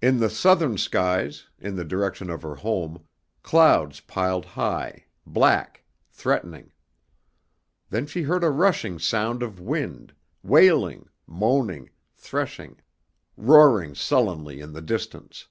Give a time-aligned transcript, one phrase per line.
[0.00, 3.04] In the southern skies, in the direction of her home,
[3.42, 6.72] clouds piled high, black, threatening.
[7.90, 12.78] Then she heard a rushing sound of wind, wailing, moaning, threshing,
[13.36, 15.48] roaring sullenly in the distance.